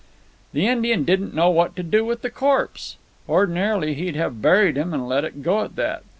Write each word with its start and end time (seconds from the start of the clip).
"The 0.53 0.65
Indian 0.65 1.03
didn't 1.03 1.35
know 1.35 1.51
what 1.51 1.75
to 1.75 1.83
do 1.83 2.03
with 2.03 2.23
the 2.23 2.31
corpse. 2.31 2.97
Ordinarily 3.29 3.93
he'd 3.93 4.15
have 4.15 4.41
buried 4.41 4.75
him 4.75 4.95
and 4.95 5.07
let 5.07 5.23
it 5.23 5.43
go 5.43 5.61
at 5.63 5.75
that. 5.75 6.01